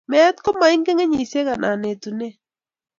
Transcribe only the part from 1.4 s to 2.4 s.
anan ko etunet